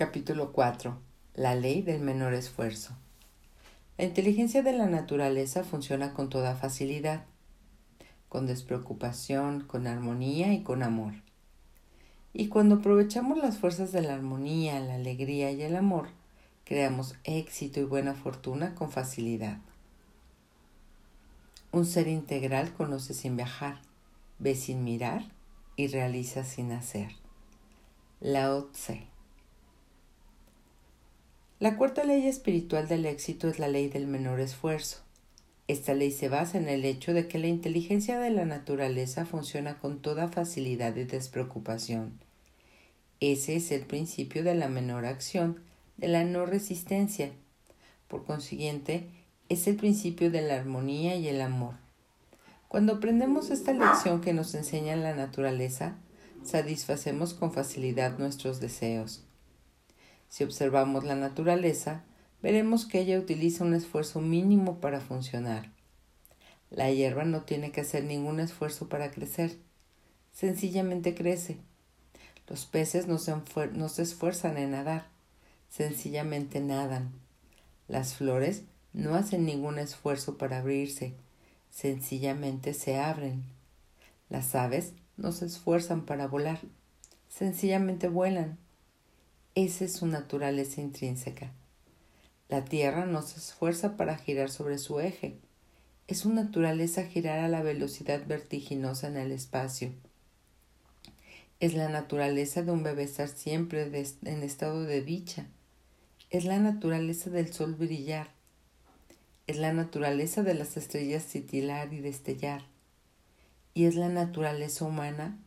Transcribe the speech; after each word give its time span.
Capítulo 0.00 0.52
4. 0.52 0.96
La 1.34 1.54
ley 1.54 1.82
del 1.82 2.00
menor 2.00 2.32
esfuerzo. 2.32 2.96
La 3.98 4.06
inteligencia 4.06 4.62
de 4.62 4.72
la 4.72 4.86
naturaleza 4.86 5.62
funciona 5.62 6.14
con 6.14 6.30
toda 6.30 6.56
facilidad, 6.56 7.26
con 8.30 8.46
despreocupación, 8.46 9.60
con 9.60 9.86
armonía 9.86 10.54
y 10.54 10.62
con 10.62 10.82
amor. 10.82 11.12
Y 12.32 12.48
cuando 12.48 12.76
aprovechamos 12.76 13.36
las 13.36 13.58
fuerzas 13.58 13.92
de 13.92 14.00
la 14.00 14.14
armonía, 14.14 14.80
la 14.80 14.94
alegría 14.94 15.52
y 15.52 15.60
el 15.60 15.76
amor, 15.76 16.08
creamos 16.64 17.16
éxito 17.24 17.78
y 17.78 17.84
buena 17.84 18.14
fortuna 18.14 18.74
con 18.74 18.90
facilidad. 18.90 19.58
Un 21.72 21.84
ser 21.84 22.08
integral 22.08 22.72
conoce 22.72 23.12
sin 23.12 23.36
viajar, 23.36 23.82
ve 24.38 24.54
sin 24.54 24.82
mirar 24.82 25.24
y 25.76 25.88
realiza 25.88 26.42
sin 26.42 26.72
hacer. 26.72 27.10
Lao 28.20 28.64
Tse. 28.72 29.09
La 31.60 31.76
cuarta 31.76 32.04
ley 32.04 32.26
espiritual 32.26 32.88
del 32.88 33.04
éxito 33.04 33.46
es 33.46 33.58
la 33.58 33.68
ley 33.68 33.88
del 33.88 34.06
menor 34.06 34.40
esfuerzo. 34.40 35.00
Esta 35.68 35.92
ley 35.92 36.10
se 36.10 36.30
basa 36.30 36.56
en 36.56 36.70
el 36.70 36.86
hecho 36.86 37.12
de 37.12 37.28
que 37.28 37.38
la 37.38 37.48
inteligencia 37.48 38.18
de 38.18 38.30
la 38.30 38.46
naturaleza 38.46 39.26
funciona 39.26 39.78
con 39.78 40.00
toda 40.00 40.28
facilidad 40.28 40.96
y 40.96 41.04
despreocupación. 41.04 42.18
Ese 43.20 43.56
es 43.56 43.72
el 43.72 43.82
principio 43.82 44.42
de 44.42 44.54
la 44.54 44.70
menor 44.70 45.04
acción, 45.04 45.60
de 45.98 46.08
la 46.08 46.24
no 46.24 46.46
resistencia. 46.46 47.30
Por 48.08 48.24
consiguiente, 48.24 49.04
es 49.50 49.66
el 49.66 49.76
principio 49.76 50.30
de 50.30 50.40
la 50.40 50.54
armonía 50.54 51.16
y 51.16 51.28
el 51.28 51.42
amor. 51.42 51.74
Cuando 52.68 52.94
aprendemos 52.94 53.50
esta 53.50 53.74
lección 53.74 54.22
que 54.22 54.32
nos 54.32 54.54
enseña 54.54 54.96
la 54.96 55.14
naturaleza, 55.14 55.98
satisfacemos 56.42 57.34
con 57.34 57.52
facilidad 57.52 58.18
nuestros 58.18 58.60
deseos. 58.60 59.24
Si 60.30 60.44
observamos 60.44 61.04
la 61.04 61.16
naturaleza, 61.16 62.04
veremos 62.40 62.86
que 62.86 63.00
ella 63.00 63.18
utiliza 63.18 63.64
un 63.64 63.74
esfuerzo 63.74 64.20
mínimo 64.20 64.80
para 64.80 65.00
funcionar. 65.00 65.70
La 66.70 66.90
hierba 66.90 67.24
no 67.24 67.42
tiene 67.42 67.72
que 67.72 67.80
hacer 67.80 68.04
ningún 68.04 68.38
esfuerzo 68.38 68.88
para 68.88 69.10
crecer, 69.10 69.58
sencillamente 70.32 71.16
crece. 71.16 71.58
Los 72.46 72.64
peces 72.64 73.08
no 73.08 73.18
se, 73.18 73.34
no 73.72 73.88
se 73.88 74.02
esfuerzan 74.02 74.56
en 74.56 74.70
nadar, 74.70 75.08
sencillamente 75.68 76.60
nadan. 76.60 77.10
Las 77.88 78.14
flores 78.14 78.62
no 78.92 79.16
hacen 79.16 79.44
ningún 79.44 79.80
esfuerzo 79.80 80.38
para 80.38 80.58
abrirse, 80.58 81.14
sencillamente 81.70 82.72
se 82.72 82.98
abren. 82.98 83.42
Las 84.28 84.54
aves 84.54 84.92
no 85.16 85.32
se 85.32 85.46
esfuerzan 85.46 86.06
para 86.06 86.28
volar, 86.28 86.60
sencillamente 87.28 88.08
vuelan. 88.08 88.58
Esa 89.56 89.84
es 89.84 89.94
su 89.94 90.06
naturaleza 90.06 90.80
intrínseca. 90.80 91.50
La 92.48 92.64
Tierra 92.64 93.04
no 93.04 93.22
se 93.22 93.38
esfuerza 93.38 93.96
para 93.96 94.16
girar 94.16 94.48
sobre 94.48 94.78
su 94.78 95.00
eje. 95.00 95.38
Es 96.06 96.18
su 96.18 96.32
naturaleza 96.32 97.04
girar 97.04 97.40
a 97.40 97.48
la 97.48 97.62
velocidad 97.62 98.24
vertiginosa 98.26 99.08
en 99.08 99.16
el 99.16 99.32
espacio. 99.32 99.92
Es 101.58 101.74
la 101.74 101.88
naturaleza 101.88 102.62
de 102.62 102.70
un 102.70 102.82
bebé 102.82 103.02
estar 103.02 103.28
siempre 103.28 103.82
en 104.22 104.42
estado 104.42 104.84
de 104.84 105.02
dicha. 105.02 105.46
Es 106.30 106.44
la 106.44 106.58
naturaleza 106.58 107.28
del 107.28 107.52
sol 107.52 107.74
brillar. 107.74 108.28
Es 109.48 109.58
la 109.58 109.72
naturaleza 109.72 110.44
de 110.44 110.54
las 110.54 110.76
estrellas 110.76 111.26
titilar 111.26 111.92
y 111.92 112.00
destellar. 112.00 112.62
Y 113.74 113.86
es 113.86 113.96
la 113.96 114.08
naturaleza 114.08 114.84
humana 114.84 115.38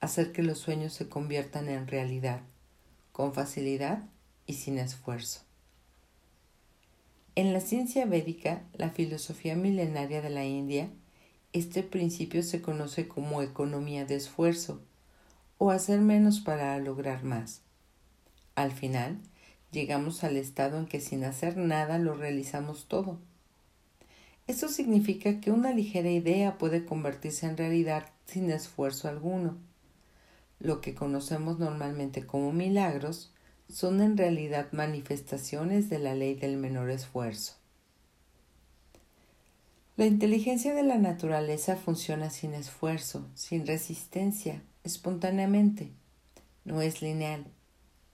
hacer 0.00 0.32
que 0.32 0.42
los 0.42 0.58
sueños 0.58 0.92
se 0.92 1.08
conviertan 1.08 1.68
en 1.68 1.86
realidad, 1.86 2.42
con 3.12 3.34
facilidad 3.34 4.02
y 4.46 4.54
sin 4.54 4.78
esfuerzo. 4.78 5.40
En 7.34 7.52
la 7.52 7.60
ciencia 7.60 8.04
védica, 8.04 8.62
la 8.74 8.90
filosofía 8.90 9.56
milenaria 9.56 10.20
de 10.20 10.30
la 10.30 10.44
India, 10.44 10.90
este 11.52 11.82
principio 11.82 12.42
se 12.42 12.60
conoce 12.60 13.08
como 13.08 13.42
economía 13.42 14.04
de 14.04 14.16
esfuerzo 14.16 14.80
o 15.58 15.70
hacer 15.70 16.00
menos 16.00 16.40
para 16.40 16.78
lograr 16.78 17.24
más. 17.24 17.62
Al 18.54 18.72
final, 18.72 19.18
llegamos 19.70 20.24
al 20.24 20.36
estado 20.36 20.78
en 20.78 20.86
que 20.86 21.00
sin 21.00 21.24
hacer 21.24 21.56
nada 21.56 21.98
lo 21.98 22.14
realizamos 22.14 22.86
todo. 22.86 23.18
Eso 24.46 24.68
significa 24.68 25.40
que 25.40 25.50
una 25.50 25.72
ligera 25.72 26.10
idea 26.10 26.58
puede 26.58 26.84
convertirse 26.84 27.46
en 27.46 27.56
realidad 27.56 28.10
sin 28.26 28.50
esfuerzo 28.50 29.08
alguno. 29.08 29.56
Lo 30.62 30.80
que 30.80 30.94
conocemos 30.94 31.58
normalmente 31.58 32.24
como 32.24 32.52
milagros 32.52 33.32
son 33.68 34.00
en 34.00 34.16
realidad 34.16 34.68
manifestaciones 34.70 35.90
de 35.90 35.98
la 35.98 36.14
ley 36.14 36.36
del 36.36 36.56
menor 36.56 36.90
esfuerzo. 36.90 37.54
La 39.96 40.06
inteligencia 40.06 40.72
de 40.72 40.84
la 40.84 40.98
naturaleza 40.98 41.74
funciona 41.74 42.30
sin 42.30 42.54
esfuerzo, 42.54 43.26
sin 43.34 43.66
resistencia, 43.66 44.62
espontáneamente. 44.84 45.90
No 46.64 46.80
es 46.80 47.02
lineal, 47.02 47.44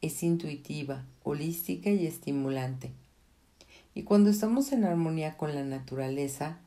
es 0.01 0.23
intuitiva, 0.23 1.05
holística 1.25 1.91
y 1.91 2.07
estimulante. 2.07 2.93
Y 3.95 4.05
cuando 4.05 4.31
estamos 4.31 4.73
en 4.73 4.85
armonía 4.85 5.37
con 5.37 5.55
la 5.55 5.65
naturaleza, 5.65 6.61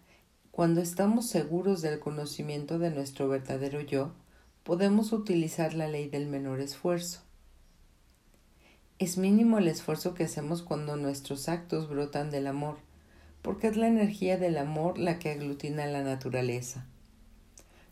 cuando 0.52 0.80
estamos 0.80 1.25
seguros 1.25 1.81
del 1.81 2.00
conocimiento 2.00 2.78
de 2.78 2.92
nuestro 2.92 3.28
verdadero 3.28 3.81
yo, 3.81 4.12
podemos 4.64 5.12
utilizar 5.12 5.74
la 5.74 5.88
ley 5.88 6.08
del 6.08 6.28
menor 6.28 6.60
esfuerzo. 6.60 7.22
Es 9.00 9.18
mínimo 9.18 9.58
el 9.58 9.68
esfuerzo 9.68 10.14
que 10.14 10.26
hacemos 10.26 10.62
cuando 10.62 10.96
nuestros 10.96 11.50
actos 11.50 11.90
brotan 11.90 12.30
del 12.30 12.46
amor, 12.46 12.78
porque 13.42 13.68
es 13.68 13.76
la 13.76 13.88
energía 13.88 14.38
del 14.38 14.58
amor 14.58 15.00
la 15.00 15.18
que 15.18 15.32
aglutina 15.32 15.88
la 15.88 16.04
naturaleza. 16.04 16.86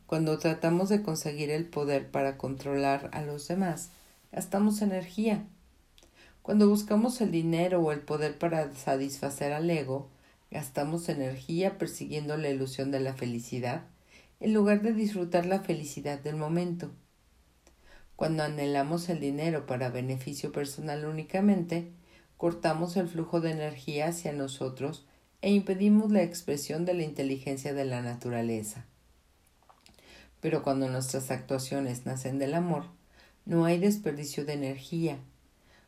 Cuando 0.06 0.38
tratamos 0.38 0.90
de 0.90 1.02
conseguir 1.02 1.50
el 1.50 1.66
poder 1.66 2.10
para 2.10 2.38
controlar 2.38 3.10
a 3.14 3.24
los 3.24 3.48
demás, 3.48 3.90
gastamos 4.32 4.82
energía. 4.84 5.46
Cuando 6.44 6.70
buscamos 6.70 7.22
el 7.22 7.32
dinero 7.32 7.82
o 7.82 7.92
el 7.92 8.02
poder 8.02 8.38
para 8.38 8.74
satisfacer 8.76 9.54
al 9.54 9.70
ego, 9.70 10.10
gastamos 10.52 11.10
energía 11.10 11.78
persiguiendo 11.78 12.38
la 12.38 12.50
ilusión 12.50 12.92
de 12.92 13.00
la 13.00 13.14
felicidad, 13.14 13.84
en 14.40 14.54
lugar 14.54 14.82
de 14.82 14.94
disfrutar 14.94 15.46
la 15.46 15.60
felicidad 15.60 16.20
del 16.20 16.36
momento. 16.36 16.92
Cuando 18.16 18.44
anhelamos 18.44 19.10
el 19.10 19.20
dinero 19.20 19.66
para 19.66 19.90
beneficio 19.90 20.52
personal 20.52 21.06
únicamente, 21.06 21.92
cortamos 22.38 22.98
el 22.98 23.08
flujo 23.08 23.42
de 23.42 23.52
energía 23.52 24.08
hacia 24.08 24.34
nosotros 24.34 25.06
e 25.42 25.52
impedimos 25.52 26.12
la 26.12 26.24
expresión 26.24 26.86
de 26.86 26.94
la 26.94 27.04
inteligencia 27.04 27.74
de 27.74 27.86
la 27.86 28.02
naturaleza. 28.02 28.86
Pero 30.42 30.64
cuando 30.64 30.90
nuestras 30.90 31.32
actuaciones 31.32 32.06
nacen 32.06 32.40
del 32.40 32.54
amor, 32.54 32.86
no 33.46 33.66
hay 33.66 33.78
desperdicio 33.78 34.46
de 34.46 34.54
energía. 34.54 35.18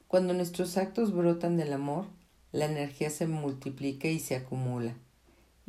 Cuando 0.07 0.33
nuestros 0.33 0.77
actos 0.77 1.13
brotan 1.13 1.57
del 1.57 1.73
amor, 1.73 2.07
la 2.51 2.65
energía 2.65 3.09
se 3.09 3.27
multiplica 3.27 4.09
y 4.09 4.19
se 4.19 4.35
acumula, 4.35 4.95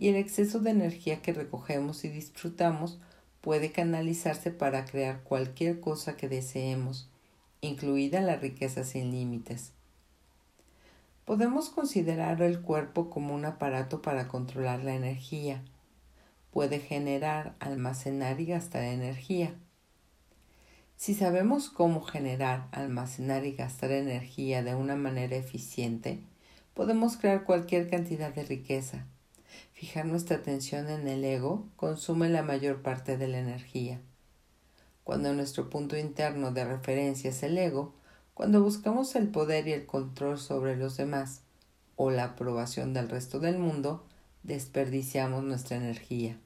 y 0.02 0.08
el 0.08 0.16
exceso 0.16 0.58
de 0.58 0.72
energía 0.72 1.22
que 1.22 1.32
recogemos 1.32 2.04
y 2.04 2.08
disfrutamos 2.08 2.98
puede 3.40 3.70
canalizarse 3.70 4.50
para 4.50 4.84
crear 4.84 5.22
cualquier 5.22 5.78
cosa 5.78 6.16
que 6.16 6.28
deseemos, 6.28 7.08
incluida 7.60 8.20
la 8.20 8.34
riqueza 8.34 8.82
sin 8.82 9.12
límites. 9.12 9.70
Podemos 11.24 11.70
considerar 11.70 12.42
el 12.42 12.62
cuerpo 12.62 13.10
como 13.10 13.32
un 13.32 13.44
aparato 13.44 14.02
para 14.02 14.26
controlar 14.26 14.82
la 14.82 14.96
energía. 14.96 15.62
Puede 16.50 16.80
generar, 16.80 17.54
almacenar 17.60 18.40
y 18.40 18.46
gastar 18.46 18.82
energía. 18.82 19.54
Si 20.96 21.14
sabemos 21.14 21.70
cómo 21.70 22.02
generar, 22.02 22.66
almacenar 22.72 23.46
y 23.46 23.52
gastar 23.52 23.92
energía 23.92 24.64
de 24.64 24.74
una 24.74 24.96
manera 24.96 25.36
eficiente, 25.36 26.18
podemos 26.74 27.16
crear 27.16 27.44
cualquier 27.44 27.88
cantidad 27.88 28.34
de 28.34 28.42
riqueza, 28.42 29.06
Fijar 29.82 30.06
nuestra 30.06 30.36
atención 30.36 30.88
en 30.88 31.08
el 31.08 31.24
ego 31.24 31.66
consume 31.74 32.28
la 32.28 32.44
mayor 32.44 32.82
parte 32.82 33.16
de 33.16 33.26
la 33.26 33.40
energía. 33.40 34.00
Cuando 35.02 35.34
nuestro 35.34 35.70
punto 35.70 35.96
interno 35.96 36.52
de 36.52 36.64
referencia 36.64 37.30
es 37.30 37.42
el 37.42 37.58
ego, 37.58 37.92
cuando 38.32 38.62
buscamos 38.62 39.16
el 39.16 39.26
poder 39.26 39.66
y 39.66 39.72
el 39.72 39.84
control 39.84 40.38
sobre 40.38 40.76
los 40.76 40.96
demás 40.96 41.40
o 41.96 42.12
la 42.12 42.22
aprobación 42.26 42.94
del 42.94 43.08
resto 43.08 43.40
del 43.40 43.58
mundo, 43.58 44.06
desperdiciamos 44.44 45.42
nuestra 45.42 45.78
energía. 45.78 46.38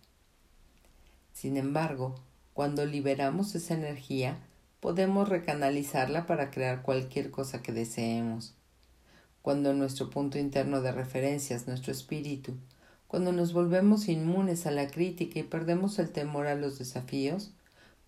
Sin 1.34 1.58
embargo, 1.58 2.14
cuando 2.54 2.86
liberamos 2.86 3.54
esa 3.54 3.74
energía, 3.74 4.38
podemos 4.80 5.28
recanalizarla 5.28 6.24
para 6.24 6.50
crear 6.50 6.80
cualquier 6.80 7.30
cosa 7.30 7.60
que 7.60 7.72
deseemos. 7.72 8.54
Cuando 9.42 9.74
nuestro 9.74 10.08
punto 10.08 10.38
interno 10.38 10.80
de 10.80 10.92
referencia 10.92 11.54
es 11.54 11.68
nuestro 11.68 11.92
espíritu, 11.92 12.56
cuando 13.08 13.32
nos 13.32 13.52
volvemos 13.52 14.08
inmunes 14.08 14.66
a 14.66 14.70
la 14.70 14.88
crítica 14.88 15.38
y 15.38 15.44
perdemos 15.44 15.98
el 15.98 16.10
temor 16.10 16.46
a 16.46 16.54
los 16.54 16.78
desafíos, 16.78 17.52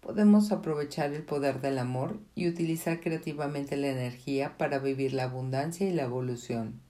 podemos 0.01 0.53
aprovechar 0.53 1.13
el 1.13 1.23
poder 1.23 1.61
del 1.61 1.79
amor 1.79 2.19
y 2.35 2.49
utilizar 2.49 3.01
creativamente 3.01 3.77
la 3.77 3.89
energía 3.89 4.57
para 4.57 4.79
vivir 4.79 5.13
la 5.13 5.25
abundancia 5.25 5.89
y 5.89 5.93
la 5.93 6.05
evolución. 6.05 6.81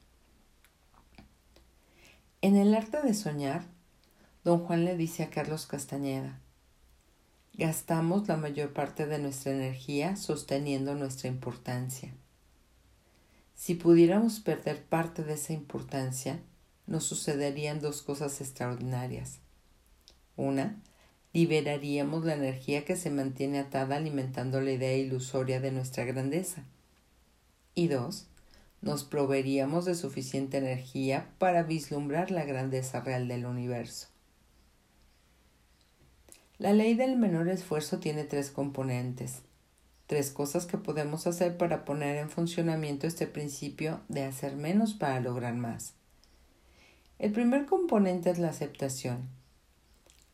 En 2.41 2.57
el 2.57 2.75
arte 2.75 3.03
de 3.03 3.15
soñar, 3.15 3.65
don 4.45 4.61
Juan 4.61 4.85
le 4.85 4.97
dice 4.97 5.25
a 5.25 5.31
Carlos 5.31 5.67
Castañeda, 5.67 6.41
gastamos 7.55 8.29
la 8.29 8.37
mayor 8.37 8.73
parte 8.73 9.07
de 9.07 9.19
nuestra 9.19 9.53
energía 9.53 10.15
sosteniendo 10.17 10.95
nuestra 10.95 11.29
importancia. 11.29 12.15
Si 13.57 13.75
pudiéramos 13.75 14.39
perder 14.39 14.85
parte 14.85 15.25
de 15.25 15.35
esa 15.35 15.53
importancia, 15.53 16.41
nos 16.89 17.05
sucederían 17.05 17.81
dos 17.81 18.03
cosas 18.03 18.41
extraordinarias. 18.41 19.39
Una, 20.37 20.81
liberaríamos 21.33 22.25
la 22.25 22.35
energía 22.35 22.85
que 22.85 22.97
se 22.97 23.11
mantiene 23.11 23.59
atada 23.59 23.97
alimentando 23.97 24.61
la 24.61 24.73
idea 24.73 24.97
ilusoria 24.97 25.61
de 25.61 25.71
nuestra 25.71 26.05
grandeza. 26.05 26.65
Y 27.75 27.89
dos, 27.89 28.27
nos 28.81 29.05
proveeríamos 29.05 29.85
de 29.85 29.95
suficiente 29.95 30.59
energía 30.59 31.29
para 31.39 31.63
vislumbrar 31.63 32.31
la 32.31 32.45
grandeza 32.45 33.01
real 33.01 33.29
del 33.29 33.45
universo. 33.45 34.09
La 36.57 36.73
ley 36.73 36.95
del 36.95 37.17
menor 37.17 37.49
esfuerzo 37.49 37.99
tiene 37.99 38.25
tres 38.25 38.51
componentes, 38.51 39.43
tres 40.07 40.31
cosas 40.31 40.67
que 40.67 40.79
podemos 40.79 41.27
hacer 41.27 41.57
para 41.57 41.85
poner 41.85 42.17
en 42.17 42.31
funcionamiento 42.31 43.07
este 43.07 43.27
principio 43.27 44.01
de 44.09 44.25
hacer 44.25 44.57
menos 44.57 44.95
para 44.95 45.21
lograr 45.21 45.55
más. 45.55 45.98
El 47.19 47.33
primer 47.33 47.67
componente 47.67 48.31
es 48.31 48.39
la 48.39 48.51
aceptación. 48.51 49.29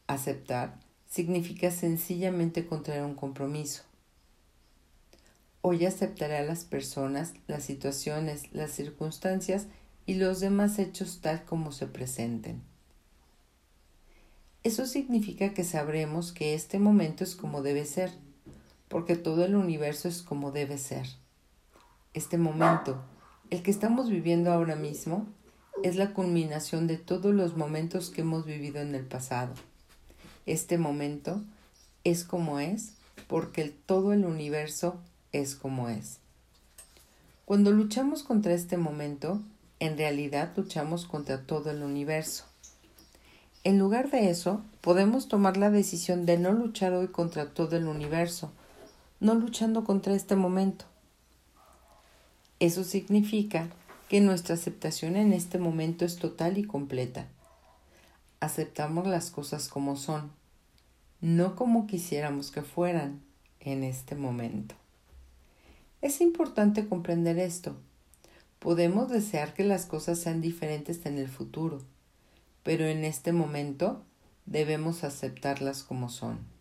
Aceptar 0.07 0.79
significa 1.09 1.71
sencillamente 1.71 2.67
contraer 2.67 3.05
un 3.05 3.15
compromiso. 3.15 3.85
Hoy 5.63 5.87
aceptaré 5.87 6.37
a 6.37 6.43
las 6.43 6.65
personas, 6.65 7.33
las 7.47 7.65
situaciones, 7.65 8.53
las 8.53 8.71
circunstancias 8.71 9.67
y 10.05 10.17
los 10.17 10.41
demás 10.41 10.79
hechos 10.79 11.21
tal 11.23 11.47
como 11.47 11.73
se 11.73 11.87
presenten. 11.87 12.61
Eso 14.63 14.85
significa 14.85 15.55
que 15.55 15.65
sabremos 15.65 16.33
que 16.33 16.53
este 16.53 16.79
momento 16.79 17.25
es 17.25 17.35
como 17.35 17.63
debe 17.63 17.87
ser, 17.87 18.13
porque 18.89 19.17
todo 19.17 19.47
el 19.47 19.57
universo 19.57 20.07
es 20.07 20.21
como 20.21 20.53
debe 20.53 20.77
ser. 20.77 21.07
Este 22.13 22.37
momento, 22.37 23.03
el 23.49 23.63
que 23.63 23.71
estamos 23.71 24.11
viviendo 24.11 24.53
ahora 24.53 24.77
mismo, 24.77 25.27
es 25.83 25.97
la 25.97 26.15
culminación 26.15 26.87
de 26.87 26.97
todos 26.97 27.35
los 27.35 27.57
momentos 27.57 28.11
que 28.11 28.21
hemos 28.21 28.47
vivido 28.47 28.81
en 28.81 28.95
el 28.95 29.05
pasado. 29.05 29.53
Este 30.47 30.79
momento 30.79 31.43
es 32.05 32.25
como 32.25 32.61
es 32.61 32.93
porque 33.27 33.75
todo 33.87 34.13
el 34.13 34.25
universo 34.25 35.01
es 35.33 35.55
como 35.55 35.89
es. 35.89 36.19
Cuando 37.45 37.73
luchamos 37.73 38.23
contra 38.23 38.55
este 38.55 38.77
momento, 38.77 39.41
en 39.81 39.99
realidad 39.99 40.53
luchamos 40.57 41.07
contra 41.07 41.43
todo 41.43 41.71
el 41.71 41.83
universo. 41.83 42.45
En 43.65 43.79
lugar 43.79 44.11
de 44.11 44.31
eso, 44.31 44.63
podemos 44.81 45.29
tomar 45.29 45.57
la 45.57 45.71
decisión 45.71 46.27
de 46.27 46.39
no 46.39 46.53
luchar 46.53 46.93
hoy 46.93 47.09
contra 47.09 47.51
todo 47.51 47.77
el 47.77 47.89
universo, 47.89 48.53
no 49.21 49.35
luchando 49.35 49.85
contra 49.85 50.15
este 50.15 50.37
momento. 50.37 50.85
Eso 52.61 52.85
significa 52.85 53.69
que 54.15 54.21
nuestra 54.21 54.55
aceptación 54.55 55.17
en 55.17 55.33
este 55.33 55.59
momento 55.59 56.05
es 56.05 56.19
total 56.19 56.57
y 56.57 56.63
completa. 56.63 57.27
Aceptamos 58.39 59.09
las 59.09 59.33
cosas 59.33 59.67
como 59.67 59.97
son, 59.97 60.31
no 61.21 61.57
como 61.57 61.89
quisiéramos 61.89 62.53
que 62.53 62.63
fueran 62.63 63.21
en 63.59 63.83
este 63.83 64.15
momento. 64.15 64.77
Es 66.01 66.21
importante 66.21 66.87
comprender 66.87 67.41
esto. 67.41 67.75
Podemos 68.61 69.09
desear 69.09 69.53
que 69.53 69.65
las 69.65 69.85
cosas 69.85 70.21
sean 70.21 70.41
diferentes 70.41 71.07
en 71.07 71.19
el 71.19 71.27
futuro, 71.29 71.83
pero 72.63 72.87
en 72.87 73.05
este 73.05 73.33
momento 73.33 74.05
debemos 74.47 75.03
aceptarlas 75.03 75.83
como 75.83 76.09
son. 76.09 76.54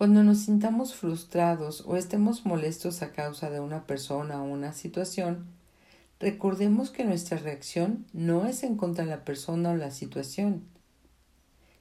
Cuando 0.00 0.24
nos 0.24 0.38
sintamos 0.38 0.94
frustrados 0.94 1.84
o 1.86 1.94
estemos 1.94 2.46
molestos 2.46 3.02
a 3.02 3.12
causa 3.12 3.50
de 3.50 3.60
una 3.60 3.86
persona 3.86 4.42
o 4.42 4.46
una 4.46 4.72
situación, 4.72 5.44
recordemos 6.18 6.88
que 6.88 7.04
nuestra 7.04 7.36
reacción 7.36 8.06
no 8.14 8.46
es 8.46 8.62
en 8.62 8.78
contra 8.78 9.04
de 9.04 9.10
la 9.10 9.26
persona 9.26 9.72
o 9.72 9.76
la 9.76 9.90
situación, 9.90 10.62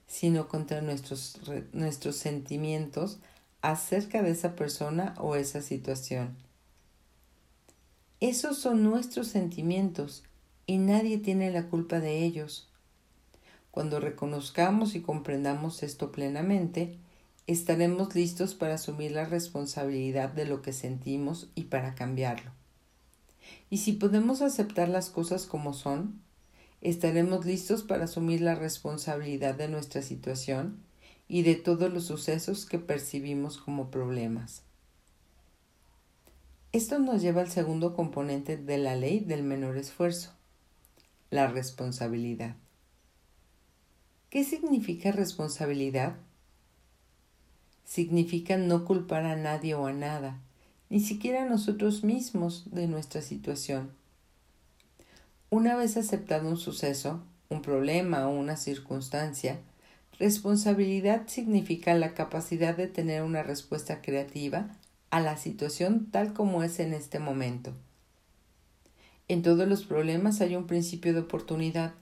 sino 0.06 0.50
contra 0.50 0.82
nuestros, 0.82 1.40
nuestros 1.72 2.18
sentimientos 2.18 3.20
acerca 3.62 4.22
de 4.22 4.32
esa 4.32 4.54
persona 4.54 5.16
o 5.18 5.38
esa 5.38 5.62
situación. 5.62 6.36
Esos 8.20 8.58
son 8.58 8.84
nuestros 8.84 9.30
sentimientos 9.30 10.26
y 10.66 10.78
nadie 10.78 11.20
tiene 11.20 11.52
la 11.52 11.68
culpa 11.68 12.02
de 12.02 12.26
ellos. 12.26 12.68
Cuando 13.72 14.02
reconozcamos 14.02 14.96
y 14.96 15.00
comprendamos 15.00 15.84
esto 15.84 16.12
plenamente, 16.12 16.98
estaremos 17.52 18.14
listos 18.14 18.54
para 18.54 18.76
asumir 18.76 19.12
la 19.12 19.26
responsabilidad 19.26 20.30
de 20.30 20.46
lo 20.46 20.62
que 20.62 20.72
sentimos 20.72 21.50
y 21.56 21.64
para 21.64 21.96
cambiarlo. 21.96 22.52
Y 23.72 23.78
si 23.78 23.94
podemos 23.94 24.44
aceptar 24.44 24.88
las 24.88 25.10
cosas 25.10 25.48
como 25.48 25.74
son, 25.74 26.22
estaremos 26.82 27.46
listos 27.46 27.82
para 27.82 28.04
asumir 28.04 28.42
la 28.42 28.54
responsabilidad 28.54 29.56
de 29.56 29.68
nuestra 29.68 30.04
situación 30.04 30.78
y 31.28 31.42
de 31.42 31.56
todos 31.56 31.92
los 31.92 32.06
sucesos 32.06 32.68
que 32.68 32.78
percibimos 32.78 33.58
como 33.58 33.90
problemas. 33.90 34.62
Esto 36.72 37.00
nos 37.00 37.20
lleva 37.20 37.42
al 37.42 37.50
segundo 37.50 37.96
componente 37.96 38.58
de 38.58 38.78
la 38.78 38.96
ley 38.96 39.22
del 39.22 39.42
menor 39.42 39.76
esfuerzo, 39.78 40.34
la 41.32 41.48
responsabilidad. 41.48 42.56
¿Qué 44.30 44.44
significa 44.44 45.12
responsabilidad? 45.12 46.16
Significa 47.90 48.56
no 48.56 48.86
culpar 48.86 49.26
a 49.26 49.36
nadie 49.36 49.74
o 49.74 49.88
a 49.88 49.94
nada, 49.94 50.38
ni 50.92 51.00
siquiera 51.00 51.42
a 51.42 51.50
nosotros 51.50 52.04
mismos 52.04 52.66
de 52.72 52.88
nuestra 52.88 53.24
situación. 53.24 53.90
Una 55.50 55.76
vez 55.76 55.98
aceptado 55.98 56.48
un 56.48 56.58
suceso, 56.58 57.24
un 57.50 57.64
problema 57.64 58.28
o 58.28 58.30
una 58.30 58.58
circunstancia, 58.58 59.60
responsabilidad 60.20 61.24
significa 61.26 61.96
la 61.96 62.14
capacidad 62.14 62.78
de 62.78 62.86
tener 62.86 63.24
una 63.24 63.42
respuesta 63.42 64.04
creativa 64.04 64.68
a 65.10 65.20
la 65.20 65.36
situación 65.38 66.12
tal 66.12 66.34
como 66.34 66.62
es 66.62 66.80
en 66.80 66.94
este 66.94 67.18
momento. 67.18 67.74
En 69.28 69.42
todos 69.42 69.68
los 69.68 69.84
problemas 69.84 70.42
hay 70.42 70.56
un 70.56 70.68
principio 70.68 71.16
de 71.16 71.22
oportunidad 71.22 71.94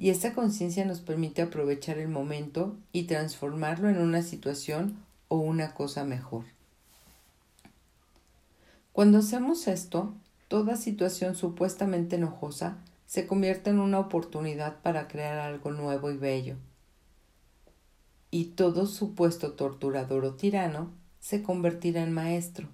y 0.00 0.08
esta 0.08 0.32
conciencia 0.32 0.86
nos 0.86 1.02
permite 1.02 1.42
aprovechar 1.42 1.98
el 1.98 2.08
momento 2.08 2.74
y 2.90 3.02
transformarlo 3.02 3.90
en 3.90 3.98
una 3.98 4.22
situación 4.22 4.96
o 5.28 5.36
una 5.36 5.74
cosa 5.74 6.04
mejor. 6.04 6.46
Cuando 8.92 9.18
hacemos 9.18 9.68
esto, 9.68 10.14
toda 10.48 10.76
situación 10.76 11.34
supuestamente 11.34 12.16
enojosa 12.16 12.78
se 13.06 13.26
convierte 13.26 13.68
en 13.68 13.78
una 13.78 13.98
oportunidad 13.98 14.80
para 14.80 15.06
crear 15.06 15.38
algo 15.38 15.70
nuevo 15.70 16.10
y 16.10 16.16
bello. 16.16 16.56
Y 18.30 18.46
todo 18.46 18.86
supuesto 18.86 19.52
torturador 19.52 20.24
o 20.24 20.34
tirano 20.34 20.92
se 21.18 21.42
convertirá 21.42 22.02
en 22.02 22.12
maestro. 22.12 22.68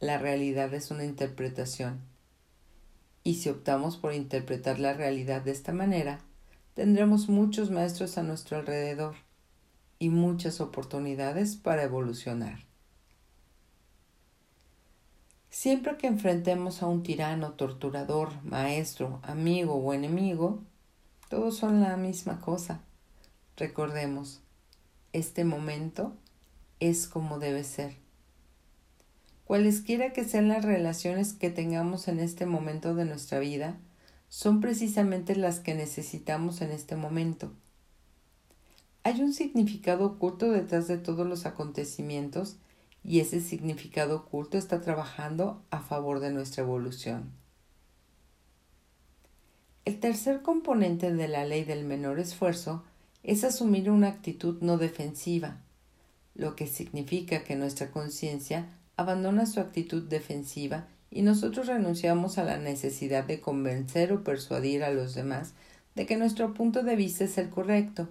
La 0.00 0.16
realidad 0.16 0.72
es 0.72 0.90
una 0.90 1.04
interpretación 1.04 2.11
y 3.24 3.34
si 3.34 3.48
optamos 3.48 3.96
por 3.96 4.14
interpretar 4.14 4.78
la 4.78 4.94
realidad 4.94 5.42
de 5.42 5.52
esta 5.52 5.72
manera, 5.72 6.20
tendremos 6.74 7.28
muchos 7.28 7.70
maestros 7.70 8.18
a 8.18 8.22
nuestro 8.22 8.58
alrededor 8.58 9.14
y 9.98 10.08
muchas 10.08 10.60
oportunidades 10.60 11.56
para 11.56 11.84
evolucionar. 11.84 12.64
Siempre 15.50 15.96
que 15.98 16.06
enfrentemos 16.06 16.82
a 16.82 16.86
un 16.86 17.02
tirano, 17.02 17.52
torturador, 17.52 18.42
maestro, 18.42 19.20
amigo 19.22 19.74
o 19.74 19.92
enemigo, 19.92 20.62
todos 21.28 21.56
son 21.58 21.80
la 21.80 21.96
misma 21.96 22.40
cosa. 22.40 22.80
Recordemos, 23.56 24.40
este 25.12 25.44
momento 25.44 26.16
es 26.80 27.06
como 27.06 27.38
debe 27.38 27.64
ser. 27.64 28.01
Cualesquiera 29.52 30.14
que 30.14 30.24
sean 30.24 30.48
las 30.48 30.64
relaciones 30.64 31.34
que 31.34 31.50
tengamos 31.50 32.08
en 32.08 32.20
este 32.20 32.46
momento 32.46 32.94
de 32.94 33.04
nuestra 33.04 33.38
vida, 33.38 33.76
son 34.30 34.62
precisamente 34.62 35.36
las 35.36 35.60
que 35.60 35.74
necesitamos 35.74 36.62
en 36.62 36.70
este 36.70 36.96
momento. 36.96 37.52
Hay 39.02 39.20
un 39.20 39.34
significado 39.34 40.06
oculto 40.06 40.50
detrás 40.50 40.88
de 40.88 40.96
todos 40.96 41.26
los 41.26 41.44
acontecimientos 41.44 42.56
y 43.04 43.20
ese 43.20 43.42
significado 43.42 44.16
oculto 44.16 44.56
está 44.56 44.80
trabajando 44.80 45.62
a 45.68 45.82
favor 45.82 46.20
de 46.20 46.32
nuestra 46.32 46.62
evolución. 46.62 47.30
El 49.84 50.00
tercer 50.00 50.40
componente 50.40 51.12
de 51.12 51.28
la 51.28 51.44
ley 51.44 51.64
del 51.64 51.84
menor 51.84 52.20
esfuerzo 52.20 52.84
es 53.22 53.44
asumir 53.44 53.90
una 53.90 54.08
actitud 54.08 54.62
no 54.62 54.78
defensiva, 54.78 55.58
lo 56.34 56.56
que 56.56 56.66
significa 56.66 57.44
que 57.44 57.54
nuestra 57.54 57.90
conciencia 57.90 58.78
abandona 59.02 59.46
su 59.46 59.60
actitud 59.60 60.02
defensiva 60.08 60.86
y 61.10 61.22
nosotros 61.22 61.66
renunciamos 61.66 62.38
a 62.38 62.44
la 62.44 62.56
necesidad 62.56 63.24
de 63.24 63.40
convencer 63.40 64.12
o 64.12 64.24
persuadir 64.24 64.82
a 64.82 64.90
los 64.90 65.14
demás 65.14 65.52
de 65.94 66.06
que 66.06 66.16
nuestro 66.16 66.54
punto 66.54 66.82
de 66.82 66.96
vista 66.96 67.24
es 67.24 67.36
el 67.38 67.50
correcto. 67.50 68.08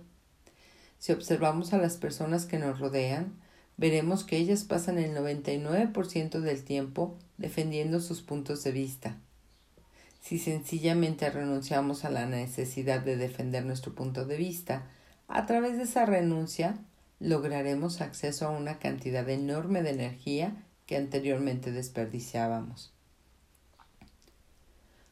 Si 0.99 1.11
observamos 1.11 1.73
a 1.73 1.79
las 1.79 1.97
personas 1.97 2.45
que 2.45 2.59
nos 2.59 2.79
rodean, 2.79 3.33
veremos 3.75 4.23
que 4.23 4.37
ellas 4.37 4.63
pasan 4.63 4.99
el 4.99 5.15
99% 5.15 6.39
del 6.39 6.63
tiempo 6.63 7.17
defendiendo 7.37 7.99
sus 7.99 8.21
puntos 8.21 8.63
de 8.63 8.71
vista. 8.71 9.17
Si 10.21 10.37
sencillamente 10.37 11.27
renunciamos 11.31 12.05
a 12.05 12.11
la 12.11 12.27
necesidad 12.27 13.01
de 13.01 13.17
defender 13.17 13.65
nuestro 13.65 13.95
punto 13.95 14.25
de 14.25 14.37
vista, 14.37 14.83
a 15.27 15.47
través 15.47 15.77
de 15.77 15.83
esa 15.83 16.05
renuncia 16.05 16.77
lograremos 17.19 18.01
acceso 18.01 18.47
a 18.47 18.51
una 18.51 18.77
cantidad 18.77 19.27
enorme 19.27 19.81
de 19.81 19.89
energía 19.89 20.55
que 20.91 20.97
anteriormente 20.97 21.71
desperdiciábamos. 21.71 22.91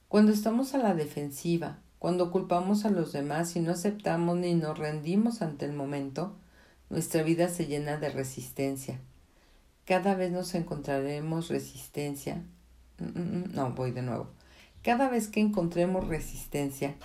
Cuando 0.09 0.33
estamos 0.33 0.73
a 0.73 0.77
la 0.77 0.93
defensiva, 0.93 1.79
cuando 1.99 2.31
culpamos 2.31 2.83
a 2.83 2.89
los 2.89 3.13
demás 3.13 3.55
y 3.55 3.61
no 3.61 3.71
aceptamos 3.71 4.35
ni 4.35 4.55
nos 4.55 4.77
rendimos 4.77 5.41
ante 5.41 5.63
el 5.63 5.71
momento, 5.71 6.35
nuestra 6.89 7.23
vida 7.23 7.47
se 7.47 7.65
llena 7.67 7.95
de 7.95 8.09
resistencia. 8.09 8.99
Cada 9.85 10.15
vez 10.15 10.33
nos 10.33 10.53
encontraremos 10.53 11.47
resistencia. 11.47 12.43
Mm, 12.97 13.05
mm, 13.05 13.37
mm, 13.37 13.55
no, 13.55 13.71
voy 13.71 13.91
de 13.91 14.01
nuevo. 14.01 14.27
Cada 14.83 15.07
vez 15.07 15.29
que 15.29 15.39
encontremos 15.39 16.09
resistencia, 16.09 16.95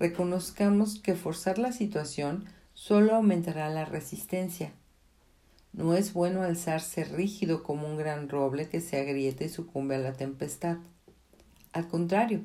reconozcamos 0.00 0.98
que 0.98 1.14
forzar 1.14 1.58
la 1.58 1.70
situación 1.70 2.46
solo 2.72 3.14
aumentará 3.14 3.68
la 3.68 3.84
resistencia. 3.84 4.72
No 5.74 5.94
es 5.94 6.12
bueno 6.12 6.42
alzarse 6.42 7.02
rígido 7.02 7.64
como 7.64 7.88
un 7.88 7.96
gran 7.96 8.28
roble 8.28 8.68
que 8.68 8.80
se 8.80 9.00
agrieta 9.00 9.42
y 9.42 9.48
sucumbe 9.48 9.96
a 9.96 9.98
la 9.98 10.12
tempestad. 10.12 10.78
Al 11.72 11.88
contrario, 11.88 12.42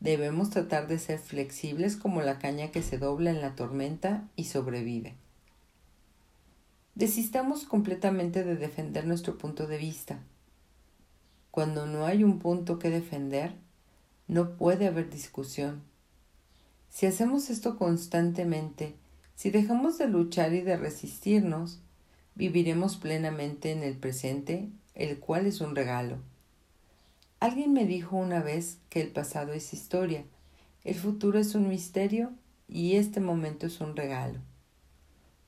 debemos 0.00 0.50
tratar 0.50 0.86
de 0.86 0.98
ser 0.98 1.18
flexibles 1.18 1.96
como 1.96 2.20
la 2.20 2.38
caña 2.38 2.70
que 2.70 2.82
se 2.82 2.98
dobla 2.98 3.30
en 3.30 3.40
la 3.40 3.54
tormenta 3.54 4.28
y 4.36 4.44
sobrevive. 4.44 5.14
Desistamos 6.94 7.64
completamente 7.64 8.44
de 8.44 8.56
defender 8.56 9.06
nuestro 9.06 9.38
punto 9.38 9.66
de 9.66 9.78
vista. 9.78 10.18
Cuando 11.50 11.86
no 11.86 12.04
hay 12.04 12.22
un 12.22 12.38
punto 12.38 12.78
que 12.78 12.90
defender, 12.90 13.54
no 14.26 14.58
puede 14.58 14.88
haber 14.88 15.08
discusión. 15.08 15.82
Si 16.90 17.06
hacemos 17.06 17.48
esto 17.48 17.78
constantemente, 17.78 18.94
si 19.36 19.50
dejamos 19.50 19.96
de 19.96 20.08
luchar 20.08 20.52
y 20.52 20.60
de 20.60 20.76
resistirnos, 20.76 21.80
viviremos 22.38 22.96
plenamente 22.96 23.72
en 23.72 23.82
el 23.82 23.96
presente, 23.96 24.68
el 24.94 25.18
cual 25.18 25.46
es 25.46 25.60
un 25.60 25.74
regalo. 25.74 26.18
Alguien 27.40 27.72
me 27.72 27.84
dijo 27.84 28.16
una 28.16 28.40
vez 28.40 28.78
que 28.90 29.00
el 29.00 29.08
pasado 29.08 29.52
es 29.52 29.74
historia, 29.74 30.24
el 30.84 30.94
futuro 30.94 31.40
es 31.40 31.56
un 31.56 31.68
misterio 31.68 32.30
y 32.68 32.94
este 32.94 33.18
momento 33.18 33.66
es 33.66 33.80
un 33.80 33.96
regalo. 33.96 34.38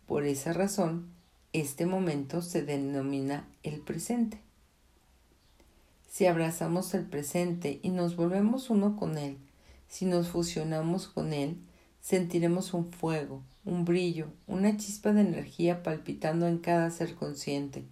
Por 0.08 0.24
esa 0.24 0.52
razón, 0.52 1.06
este 1.52 1.86
momento 1.86 2.42
se 2.42 2.62
denomina 2.62 3.46
el 3.62 3.80
presente. 3.80 4.40
Si 6.10 6.26
abrazamos 6.26 6.92
el 6.94 7.04
presente 7.04 7.78
y 7.84 7.90
nos 7.90 8.16
volvemos 8.16 8.68
uno 8.68 8.96
con 8.96 9.16
él, 9.16 9.38
si 9.88 10.06
nos 10.06 10.28
fusionamos 10.28 11.06
con 11.06 11.32
él, 11.32 11.56
sentiremos 12.00 12.74
un 12.74 12.90
fuego, 12.90 13.42
un 13.64 13.84
brillo, 13.84 14.28
una 14.46 14.76
chispa 14.76 15.12
de 15.12 15.20
energía 15.20 15.82
palpitando 15.82 16.48
en 16.48 16.58
cada 16.58 16.90
ser 16.90 17.14
consciente. 17.14 17.84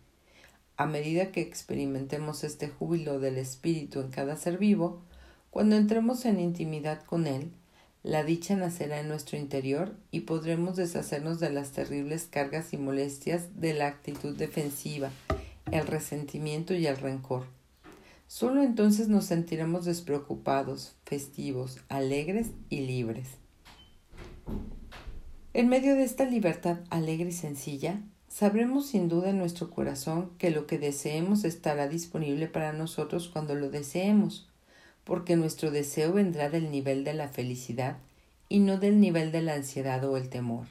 A 0.77 0.87
medida 0.87 1.33
que 1.33 1.41
experimentemos 1.41 2.45
este 2.45 2.69
júbilo 2.69 3.21
del 3.21 3.37
espíritu 3.37 4.01
en 4.01 4.11
cada 4.11 4.37
ser 4.37 4.59
vivo, 4.59 5.03
cuando 5.51 5.77
entremos 5.77 6.25
en 6.25 6.41
intimidad 6.41 7.03
con 7.03 7.27
él, 7.27 7.51
la 8.03 8.23
dicha 8.23 8.57
nacerá 8.57 9.01
en 9.01 9.09
nuestro 9.09 9.37
interior 9.37 9.97
y 10.11 10.21
podremos 10.21 10.77
deshacernos 10.77 11.41
de 11.41 11.51
las 11.51 11.73
terribles 11.73 12.27
cargas 12.31 12.73
y 12.73 12.77
molestias 12.77 13.61
de 13.61 13.75
la 13.75 13.89
actitud 13.89 14.37
defensiva, 14.37 15.11
el 15.73 15.87
resentimiento 15.87 16.75
y 16.75 16.87
el 16.87 16.97
rencor. 16.97 17.47
Solo 18.29 18.63
entonces 18.63 19.09
nos 19.09 19.25
sentiremos 19.25 19.85
despreocupados, 19.85 20.95
festivos, 21.05 21.79
alegres 21.89 22.51
y 22.71 22.81
libres. 22.81 23.29
En 25.59 25.69
medio 25.69 25.97
de 25.97 26.05
esta 26.05 26.25
libertad 26.25 26.79
alegre 26.89 27.31
y 27.31 27.33
sencilla, 27.33 28.01
sabremos 28.29 28.87
sin 28.87 29.09
duda 29.09 29.31
en 29.31 29.39
nuestro 29.39 29.71
corazón 29.71 30.31
que 30.39 30.51
lo 30.51 30.69
que 30.69 30.79
deseemos 30.79 31.43
estará 31.43 31.89
disponible 31.89 32.47
para 32.47 32.73
nosotros 32.73 33.27
cuando 33.27 33.57
lo 33.57 33.69
deseemos, 33.69 34.49
porque 35.03 35.35
nuestro 35.35 35.73
deseo 35.73 36.13
vendrá 36.13 36.49
del 36.49 36.71
nivel 36.71 37.03
de 37.03 37.13
la 37.13 37.27
felicidad 37.27 37.97
y 38.49 38.61
no 38.61 38.79
del 38.79 39.01
nivel 39.01 39.33
de 39.33 39.43
la 39.43 39.55
ansiedad 39.55 40.05
o 40.05 40.17
el 40.17 40.29
temor. 40.29 40.69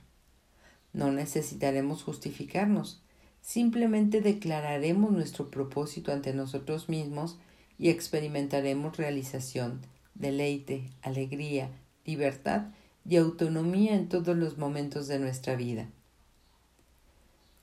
No 0.93 1.11
necesitaremos 1.11 2.03
justificarnos, 2.03 3.01
simplemente 3.41 4.21
declararemos 4.21 5.11
nuestro 5.11 5.51
propósito 5.51 6.13
ante 6.13 6.33
nosotros 6.33 6.87
mismos 6.87 7.37
y 7.77 7.89
experimentaremos 7.89 8.95
realización, 8.95 9.81
deleite, 10.15 10.89
alegría, 11.01 11.71
libertad 12.05 12.67
y 13.07 13.17
autonomía 13.17 13.95
en 13.95 14.09
todos 14.09 14.35
los 14.35 14.57
momentos 14.57 15.07
de 15.07 15.19
nuestra 15.19 15.55
vida. 15.55 15.87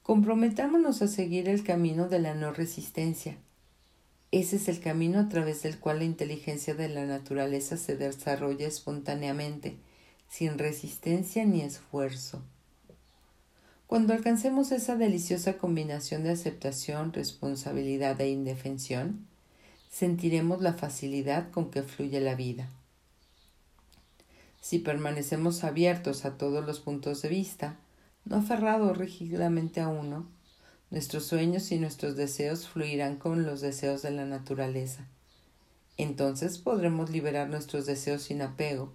Comprometámonos 0.02 1.02
a 1.02 1.08
seguir 1.08 1.48
el 1.48 1.64
camino 1.64 2.08
de 2.08 2.18
la 2.18 2.34
no 2.34 2.52
resistencia. 2.52 3.36
Ese 4.32 4.56
es 4.56 4.68
el 4.68 4.80
camino 4.80 5.20
a 5.20 5.28
través 5.28 5.62
del 5.62 5.78
cual 5.78 5.98
la 5.98 6.04
inteligencia 6.04 6.74
de 6.74 6.88
la 6.88 7.06
naturaleza 7.06 7.76
se 7.76 7.96
desarrolla 7.96 8.66
espontáneamente, 8.66 9.76
sin 10.28 10.58
resistencia 10.58 11.44
ni 11.44 11.60
esfuerzo. 11.60 12.42
Cuando 13.86 14.12
alcancemos 14.12 14.72
esa 14.72 14.96
deliciosa 14.96 15.56
combinación 15.58 16.24
de 16.24 16.30
aceptación, 16.30 17.12
responsabilidad 17.12 18.20
e 18.20 18.30
indefensión, 18.30 19.26
sentiremos 19.90 20.62
la 20.62 20.72
facilidad 20.72 21.50
con 21.50 21.70
que 21.70 21.82
fluye 21.82 22.20
la 22.20 22.34
vida. 22.34 22.68
Si 24.64 24.78
permanecemos 24.78 25.62
abiertos 25.62 26.24
a 26.24 26.38
todos 26.38 26.64
los 26.64 26.80
puntos 26.80 27.20
de 27.20 27.28
vista, 27.28 27.76
no 28.24 28.36
aferrados 28.36 28.96
rígidamente 28.96 29.82
a 29.82 29.88
uno, 29.88 30.26
nuestros 30.90 31.26
sueños 31.26 31.70
y 31.70 31.78
nuestros 31.78 32.16
deseos 32.16 32.66
fluirán 32.66 33.16
con 33.16 33.44
los 33.44 33.60
deseos 33.60 34.00
de 34.00 34.12
la 34.12 34.24
naturaleza. 34.24 35.06
Entonces 35.98 36.56
podremos 36.56 37.10
liberar 37.10 37.50
nuestros 37.50 37.84
deseos 37.84 38.22
sin 38.22 38.40
apego 38.40 38.94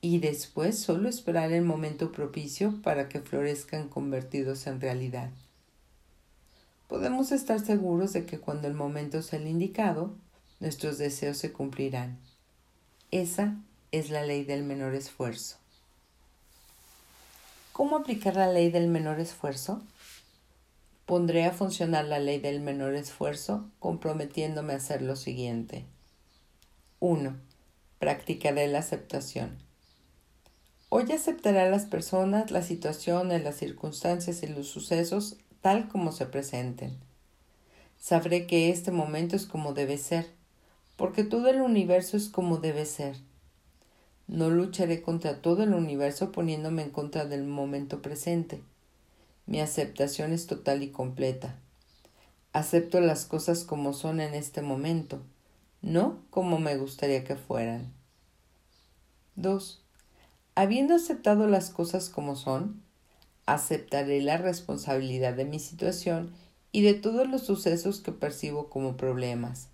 y 0.00 0.20
después 0.20 0.78
solo 0.78 1.10
esperar 1.10 1.52
el 1.52 1.64
momento 1.64 2.10
propicio 2.10 2.80
para 2.80 3.10
que 3.10 3.20
florezcan 3.20 3.90
convertidos 3.90 4.66
en 4.66 4.80
realidad 4.80 5.30
podemos 6.88 7.32
estar 7.32 7.60
seguros 7.60 8.12
de 8.12 8.26
que 8.26 8.38
cuando 8.38 8.68
el 8.68 8.74
momento 8.74 9.22
sea 9.22 9.40
el 9.40 9.48
indicado, 9.48 10.14
nuestros 10.60 10.98
deseos 10.98 11.36
se 11.36 11.52
cumplirán. 11.52 12.18
Esa 13.10 13.56
es 13.92 14.10
la 14.10 14.22
ley 14.22 14.44
del 14.44 14.62
menor 14.62 14.94
esfuerzo. 14.94 15.56
¿Cómo 17.72 17.96
aplicar 17.96 18.36
la 18.36 18.50
ley 18.50 18.70
del 18.70 18.88
menor 18.88 19.20
esfuerzo? 19.20 19.82
Pondré 21.04 21.44
a 21.44 21.52
funcionar 21.52 22.06
la 22.06 22.18
ley 22.18 22.38
del 22.38 22.60
menor 22.60 22.94
esfuerzo 22.94 23.68
comprometiéndome 23.78 24.72
a 24.72 24.76
hacer 24.76 25.02
lo 25.02 25.14
siguiente. 25.14 25.84
1. 27.00 27.36
Practicaré 27.98 28.66
la 28.68 28.78
aceptación. 28.78 29.58
Hoy 30.88 31.12
aceptaré 31.12 31.60
a 31.60 31.68
las 31.68 31.84
personas, 31.84 32.50
las 32.50 32.66
situaciones, 32.66 33.44
las 33.44 33.56
circunstancias 33.56 34.42
y 34.42 34.46
los 34.46 34.68
sucesos 34.68 35.36
tal 35.60 35.88
como 35.88 36.12
se 36.12 36.26
presenten. 36.26 36.96
Sabré 37.98 38.46
que 38.46 38.70
este 38.70 38.92
momento 38.92 39.36
es 39.36 39.46
como 39.46 39.74
debe 39.74 39.98
ser, 39.98 40.30
porque 40.96 41.24
todo 41.24 41.48
el 41.48 41.60
universo 41.60 42.16
es 42.16 42.28
como 42.28 42.58
debe 42.58 42.86
ser. 42.86 43.16
No 44.28 44.50
lucharé 44.50 45.02
contra 45.02 45.40
todo 45.40 45.62
el 45.62 45.72
universo 45.72 46.32
poniéndome 46.32 46.82
en 46.82 46.90
contra 46.90 47.24
del 47.24 47.44
momento 47.44 48.02
presente. 48.02 48.62
Mi 49.46 49.60
aceptación 49.60 50.32
es 50.32 50.46
total 50.46 50.82
y 50.82 50.90
completa. 50.90 51.54
Acepto 52.52 53.00
las 53.00 53.26
cosas 53.26 53.64
como 53.64 53.92
son 53.92 54.20
en 54.20 54.34
este 54.34 54.62
momento, 54.62 55.22
no 55.82 56.18
como 56.30 56.58
me 56.58 56.76
gustaría 56.76 57.22
que 57.22 57.36
fueran. 57.36 57.92
2. 59.36 59.82
Habiendo 60.54 60.94
aceptado 60.94 61.46
las 61.46 61.70
cosas 61.70 62.08
como 62.08 62.34
son, 62.34 62.82
aceptaré 63.44 64.22
la 64.22 64.38
responsabilidad 64.38 65.34
de 65.34 65.44
mi 65.44 65.60
situación 65.60 66.32
y 66.72 66.82
de 66.82 66.94
todos 66.94 67.28
los 67.28 67.42
sucesos 67.42 68.00
que 68.00 68.10
percibo 68.10 68.68
como 68.70 68.96
problemas. 68.96 69.68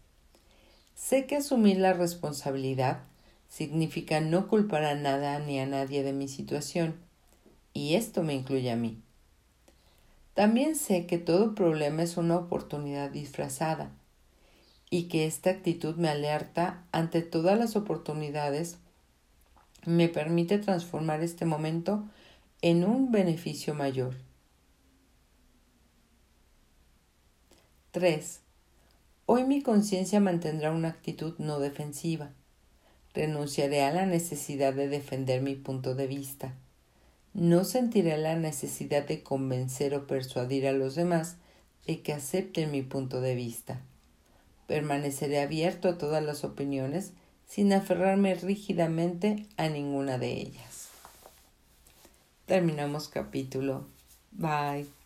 Sé 0.95 1.27
que 1.27 1.37
asumir 1.37 1.79
la 1.79 1.95
responsabilidad 1.95 3.03
significa 3.53 4.21
no 4.21 4.49
culpar 4.49 4.83
a 4.85 4.95
nada 4.95 5.39
ni 5.39 5.61
a 5.61 5.67
nadie 5.67 6.03
de 6.03 6.15
mi 6.15 6.27
situación. 6.27 6.95
Y 7.75 7.97
esto 7.97 8.23
me 8.23 8.33
incluye 8.33 8.71
a 8.71 8.77
mí. 8.77 8.99
También 10.33 10.75
sé 10.75 11.07
que 11.07 11.19
todo 11.19 11.55
problema 11.55 12.03
es 12.03 12.17
una 12.17 12.39
oportunidad 12.39 13.11
disfrazada 13.11 13.91
y 14.89 15.05
que 15.05 15.27
esta 15.27 15.51
actitud 15.51 15.97
me 15.97 16.09
alerta 16.09 16.85
ante 16.93 17.21
todas 17.21 17.59
las 17.59 17.77
oportunidades, 17.77 18.79
me 19.85 20.09
permite 20.09 20.57
transformar 20.57 21.23
este 21.23 21.45
momento 21.45 22.05
en 22.63 22.85
un 22.85 23.13
beneficio 23.13 23.75
mayor. 23.75 24.15
3. 27.91 28.41
Hoy 29.27 29.45
mi 29.45 29.63
conciencia 29.63 30.21
mantendrá 30.21 30.73
una 30.73 30.89
actitud 30.89 31.35
no 31.39 31.59
defensiva. 31.59 32.31
Renunciaré 33.15 33.83
a 33.83 33.93
la 33.93 34.07
necesidad 34.07 34.73
de 34.73 34.89
defender 34.89 35.43
mi 35.43 35.55
punto 35.55 35.95
de 35.95 36.07
vista. 36.07 36.55
No 37.35 37.65
sentiré 37.65 38.17
la 38.19 38.37
necesidad 38.37 39.07
de 39.07 39.23
convencer 39.23 39.95
o 39.95 40.07
persuadir 40.07 40.67
a 40.67 40.73
los 40.73 40.95
demás 40.95 41.37
de 41.87 42.01
que 42.03 42.13
acepten 42.13 42.71
mi 42.71 42.83
punto 42.83 43.21
de 43.21 43.35
vista. 43.35 43.81
Permaneceré 44.67 45.41
abierto 45.41 45.89
a 45.89 45.99
todas 45.99 46.23
las 46.25 46.45
opiniones 46.45 47.13
sin 47.47 47.73
aferrarme 47.73 48.35
rígidamente 48.35 49.47
a 49.57 49.69
ninguna 49.69 50.19
de 50.19 50.33
ellas. 50.33 50.89
Terminamos 52.47 53.09
capítulo. 53.09 53.87
Bye. 54.31 55.02